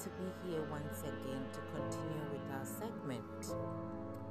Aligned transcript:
to 0.00 0.08
be 0.16 0.48
here 0.48 0.62
once 0.70 1.00
again 1.00 1.44
to 1.52 1.60
continue 1.76 2.24
with 2.32 2.40
our 2.56 2.64
segment, 2.64 3.54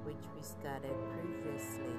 which 0.04 0.26
we 0.36 0.42
started 0.42 0.98
previously 1.14 1.94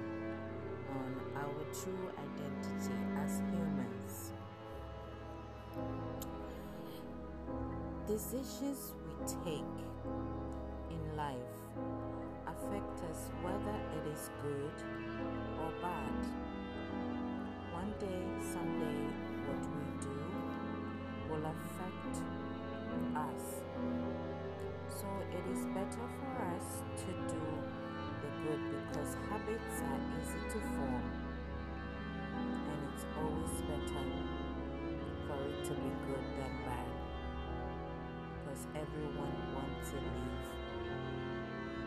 on 0.90 1.14
our 1.36 1.62
true 1.70 2.10
identity 2.18 2.98
as 3.22 3.38
humans. 3.46 4.32
Decisions 8.08 8.92
we 9.06 9.14
take 9.24 9.78
in 10.90 11.16
life 11.16 11.54
affect 12.48 12.98
us 13.08 13.30
whether 13.40 13.78
it 13.94 14.12
is 14.12 14.30
good 14.42 14.74
or 15.62 15.70
bad. 15.80 16.26
One 17.72 17.94
day, 18.00 18.26
someday, 18.50 19.14
what 19.46 19.62
we 19.62 19.86
do 20.02 20.18
will 21.30 21.46
affect 21.46 22.16
us. 23.14 23.59
So 25.00 25.06
it 25.32 25.44
is 25.56 25.64
better 25.72 26.06
for 26.20 26.32
us 26.52 26.84
to 27.00 27.08
do 27.32 27.40
the 28.20 28.30
good 28.44 28.60
because 28.68 29.16
habits 29.32 29.80
are 29.80 30.00
easy 30.20 30.44
to 30.52 30.60
form 30.76 31.08
and 32.36 32.80
it's 32.92 33.06
always 33.16 33.56
better 33.64 34.04
for 35.24 35.40
it 35.40 35.64
to 35.64 35.72
be 35.72 35.90
good 36.04 36.26
than 36.36 36.52
bad 36.68 36.90
because 38.44 38.66
everyone 38.76 39.32
wants 39.56 39.88
to 39.88 39.96
leave 39.96 40.44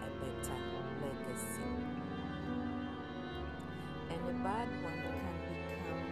a 0.01 0.09
better 0.17 0.57
legacy. 1.05 1.69
And 4.09 4.21
a 4.25 4.33
bad 4.41 4.69
one 4.81 5.01
can 5.05 5.37
become 5.53 6.07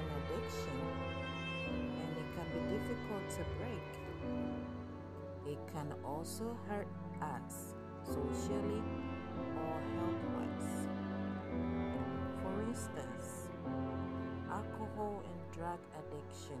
an 0.00 0.06
addiction 0.16 0.80
and 1.68 2.16
it 2.16 2.28
can 2.32 2.48
be 2.56 2.60
difficult 2.72 3.28
to 3.36 3.44
break. 3.60 4.71
Can 5.72 5.94
also 6.04 6.54
hurt 6.68 6.86
us 7.22 7.74
socially 8.04 8.82
or 9.56 9.76
health 9.96 10.22
wise. 10.36 10.72
For 12.42 12.62
instance, 12.68 13.48
alcohol 14.50 15.22
and 15.24 15.40
drug 15.56 15.78
addiction. 15.96 16.60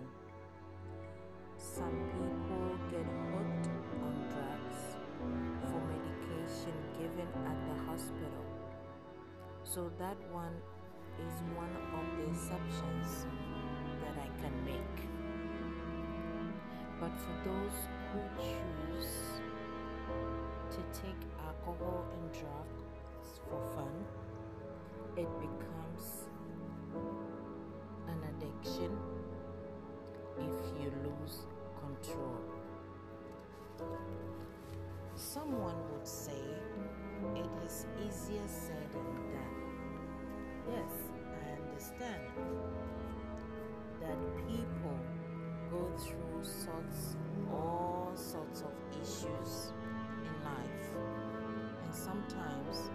Some 1.58 1.92
people 2.16 2.78
get 2.90 3.04
hooked 3.04 3.68
on 4.00 4.14
drugs 4.32 4.80
for 5.68 5.80
medication 5.92 6.72
given 6.98 7.28
at 7.44 7.58
the 7.68 7.84
hospital. 7.84 8.44
So 9.64 9.90
that 9.98 10.16
one 10.32 10.56
is 11.20 11.34
one 11.54 11.76
of 11.92 12.04
the 12.16 12.30
exceptions 12.30 13.26
that 14.00 14.16
I 14.16 14.28
can 14.40 14.64
make. 14.64 14.96
But 16.98 17.12
for 17.20 17.36
those 17.44 17.76
who 18.12 18.20
choose 18.42 19.40
to 20.70 21.00
take 21.00 21.22
alcohol 21.46 22.04
and 22.12 22.32
drugs 22.32 23.40
for 23.48 23.60
fun, 23.74 24.04
it 25.16 25.28
becomes 25.40 26.28
an 28.08 28.20
addiction 28.30 28.98
if 30.38 30.82
you 30.82 30.92
lose 31.04 31.46
control. 31.80 32.36
Someone 35.14 35.76
would 35.92 36.06
say 36.06 36.42
it 37.34 37.50
is 37.64 37.86
easier 38.04 38.46
said 38.46 38.92
than 38.92 39.14
done. 39.32 39.56
Yes, 40.68 40.92
I 41.32 41.62
understand 41.62 42.22
issues 49.22 49.72
in 50.24 50.44
life. 50.44 50.88
And 51.84 51.94
sometimes 51.94 52.90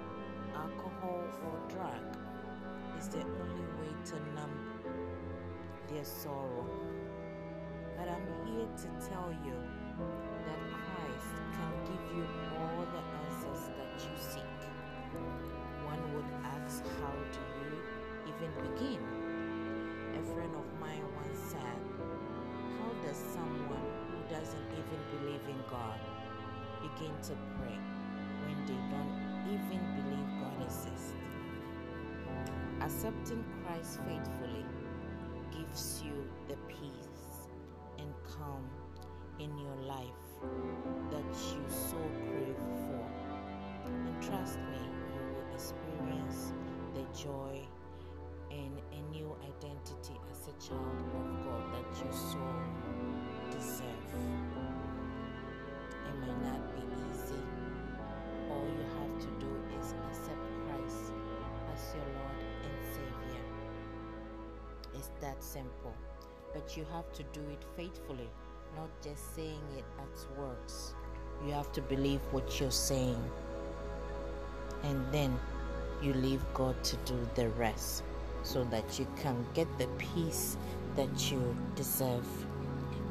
alcohol 0.56 1.24
or 1.46 1.70
drug 1.70 2.18
is 2.98 3.08
the 3.10 3.22
only 3.22 3.66
way 3.80 3.94
to 4.06 4.16
numb 4.36 4.58
their 5.90 6.04
sorrow. 6.04 6.66
But 7.98 8.10
i'm 8.10 8.28
here 8.46 8.68
to 8.68 9.08
tell 9.08 9.34
you 9.46 9.56
that 10.46 10.60
christ 10.84 11.36
can 11.54 11.74
give 11.86 12.18
you 12.18 12.26
all 12.60 12.86
the 12.94 13.04
answers 13.26 13.70
that 13.78 14.04
you 14.04 14.18
seek. 14.18 14.60
One 15.86 16.14
would 16.14 16.32
ask 16.44 16.84
how 17.02 17.14
do 17.32 17.40
you 17.62 17.78
even 18.28 18.74
begin 18.74 19.07
begin 27.00 27.14
to 27.22 27.34
pray 27.58 27.78
when 28.46 28.66
they 28.66 28.80
don't 28.90 29.16
even 29.48 29.82
believe 29.96 30.30
God 30.42 30.64
exists? 30.64 31.14
Accepting 32.82 33.44
Christ 33.64 34.00
faithfully 34.08 34.66
gives 35.52 36.02
you 36.04 36.28
the 36.48 36.56
peace 36.68 37.50
and 38.00 38.10
calm 38.26 38.64
in 39.40 39.56
your 39.58 39.76
life 39.86 40.24
that 41.12 41.30
you 41.54 41.64
so 41.70 41.98
crave 42.30 42.56
for. 42.88 43.06
And 43.86 44.22
trust 44.22 44.58
me, 44.58 44.80
you 45.14 45.22
will 45.34 45.54
experience 45.54 46.54
the 46.94 47.04
joy 47.18 47.62
and 48.52 48.82
a 48.94 49.02
new 49.12 49.36
identity 49.44 50.20
as 50.32 50.48
a 50.48 50.68
child 50.68 51.04
of 51.16 51.46
God 51.46 51.74
that 51.74 52.06
you 52.06 52.12
so 52.12 52.40
deserve. 53.52 53.88
It 56.08 56.20
might 56.22 56.42
not 56.42 56.76
be 56.76 56.87
that 65.38 65.44
simple. 65.44 65.94
But 66.54 66.78
you 66.78 66.86
have 66.92 67.12
to 67.14 67.24
do 67.34 67.42
it 67.52 67.64
faithfully, 67.76 68.30
not 68.76 68.90
just 69.04 69.36
saying 69.36 69.62
it 69.78 69.86
as 70.02 70.26
words. 70.38 70.94
You 71.46 71.54
have 71.54 71.72
to 71.74 71.82
believe 71.82 72.22
what 72.32 72.60
you're 72.60 72.72
saying. 72.72 73.22
And 74.84 75.06
then 75.12 75.38
you 76.02 76.14
leave 76.14 76.42
God 76.54 76.82
to 76.84 76.96
do 76.98 77.16
the 77.36 77.50
rest 77.50 78.04
so 78.44 78.64
that 78.66 79.00
you 79.00 79.08
can 79.22 79.46
get 79.54 79.68
the 79.78 79.88
peace 79.98 80.58
that 80.96 81.32
you 81.32 81.56
deserve 81.76 82.28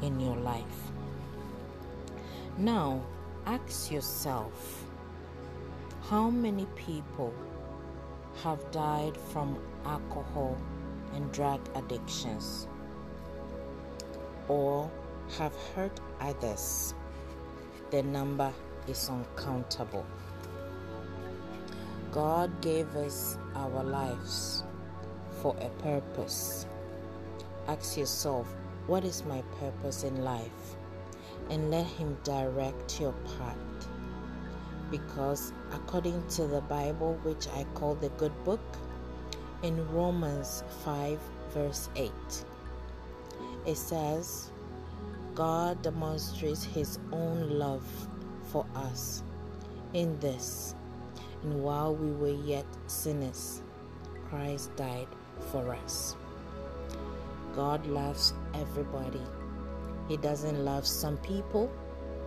in 0.02 0.18
your 0.20 0.36
life. 0.36 0.90
Now, 2.58 3.02
ask 3.44 3.90
yourself 3.92 4.84
how 6.08 6.30
many 6.30 6.66
people 6.76 7.32
have 8.42 8.70
died 8.70 9.16
from 9.32 9.58
alcohol 9.84 10.56
and 11.16 11.32
drug 11.32 11.60
addictions 11.74 12.68
or 14.48 14.90
have 15.38 15.54
hurt 15.74 15.98
others? 16.20 16.94
The 17.90 18.02
number 18.02 18.52
is 18.86 19.08
uncountable. 19.08 20.04
God 22.12 22.60
gave 22.60 22.94
us 22.96 23.38
our 23.54 23.82
lives 23.82 24.64
for 25.42 25.56
a 25.60 25.68
purpose. 25.82 26.66
Ask 27.68 27.96
yourself, 27.98 28.46
what 28.86 29.04
is 29.04 29.24
my 29.24 29.42
purpose 29.58 30.04
in 30.04 30.24
life? 30.24 30.76
And 31.50 31.70
let 31.70 31.86
Him 31.86 32.16
direct 32.24 33.00
your 33.00 33.12
path. 33.38 33.88
Because 34.90 35.52
according 35.72 36.26
to 36.28 36.46
the 36.46 36.60
Bible, 36.62 37.18
which 37.22 37.48
I 37.48 37.64
call 37.74 37.96
the 37.96 38.08
good 38.10 38.32
book, 38.44 38.60
in 39.62 39.88
Romans 39.90 40.62
5, 40.84 41.18
verse 41.50 41.88
8, 41.96 42.12
it 43.66 43.76
says, 43.76 44.50
God 45.34 45.82
demonstrates 45.82 46.64
His 46.64 46.98
own 47.12 47.58
love 47.58 47.84
for 48.44 48.66
us 48.74 49.22
in 49.92 50.18
this, 50.20 50.74
and 51.42 51.62
while 51.62 51.94
we 51.94 52.12
were 52.12 52.42
yet 52.44 52.66
sinners, 52.86 53.62
Christ 54.28 54.74
died 54.76 55.08
for 55.52 55.74
us. 55.74 56.16
God 57.54 57.86
loves 57.86 58.34
everybody. 58.54 59.22
He 60.08 60.16
doesn't 60.18 60.64
love 60.64 60.86
some 60.86 61.16
people 61.18 61.70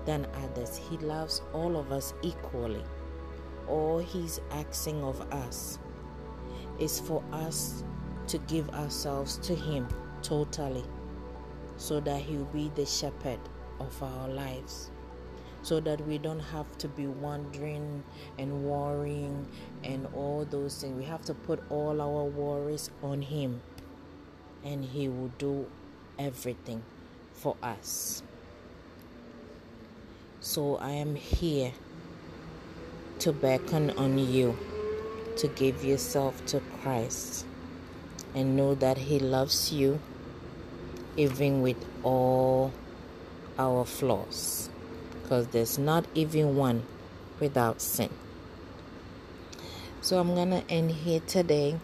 than 0.06 0.26
others. 0.44 0.78
He 0.90 0.98
loves 0.98 1.42
all 1.54 1.78
of 1.78 1.92
us 1.92 2.14
equally. 2.22 2.84
All 3.68 4.00
He's 4.00 4.42
asking 4.52 5.04
of 5.04 5.22
us 5.32 5.78
is 6.80 7.00
for 7.00 7.24
us 7.32 7.84
to 8.28 8.38
give 8.40 8.70
ourselves 8.70 9.38
to 9.38 9.56
Him 9.56 9.88
totally 10.22 10.84
so 11.78 12.00
that 12.02 12.22
He 12.22 12.38
will 12.38 12.46
be 12.46 12.72
the 12.76 12.86
shepherd 12.86 13.40
of 13.80 14.04
our 14.04 14.28
lives. 14.28 14.92
So 15.62 15.82
that 15.82 16.00
we 16.08 16.18
don't 16.18 16.40
have 16.40 16.78
to 16.78 16.88
be 16.88 17.08
wondering 17.08 18.04
and 18.38 18.64
worrying 18.64 19.46
and 19.84 20.08
all 20.16 20.46
those 20.50 20.80
things. 20.80 20.98
We 20.98 21.04
have 21.04 21.26
to 21.26 21.34
put 21.34 21.62
all 21.70 22.02
our 22.02 22.24
worries 22.24 22.90
on 23.04 23.22
Him, 23.22 23.62
and 24.64 24.86
He 24.86 25.10
will 25.10 25.32
do 25.38 25.68
everything 26.18 26.82
for 27.34 27.58
us. 27.62 28.24
So 30.40 30.78
I 30.78 30.92
am 30.92 31.16
here 31.16 31.74
to 33.20 33.34
beckon 33.34 33.92
on 33.92 34.18
you 34.18 34.58
to 35.40 35.48
give 35.48 35.84
yourself 35.84 36.46
to 36.48 36.60
Christ 36.82 37.46
and 38.36 38.56
know 38.56 38.76
that 38.76 38.98
He 38.98 39.20
loves 39.20 39.72
you 39.72 40.00
even 41.16 41.62
with 41.62 41.78
all 42.04 42.72
our 43.58 43.86
flaws 43.86 44.70
because 45.22 45.48
there's 45.48 45.78
not 45.78 46.06
even 46.16 46.56
one 46.56 46.84
without 47.40 47.82
sin. 47.82 48.10
So 50.02 50.20
I'm 50.20 50.34
going 50.34 50.50
to 50.50 50.64
end 50.70 50.92
here 50.92 51.20
today 51.20 51.78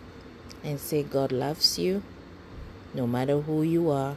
and 0.63 0.79
say 0.79 1.03
God 1.03 1.31
loves 1.31 1.77
you 1.77 2.01
no 2.93 3.05
matter 3.05 3.41
who 3.41 3.61
you 3.61 3.91
are. 3.91 4.15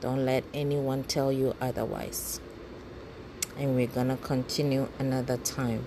Don't 0.00 0.24
let 0.24 0.44
anyone 0.52 1.04
tell 1.04 1.30
you 1.30 1.54
otherwise. 1.60 2.40
And 3.56 3.76
we're 3.76 3.86
going 3.86 4.08
to 4.08 4.16
continue 4.16 4.88
another 4.98 5.36
time. 5.36 5.86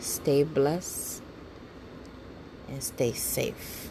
Stay 0.00 0.44
blessed 0.44 1.22
and 2.68 2.82
stay 2.82 3.12
safe. 3.12 3.90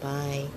Bye. 0.00 0.48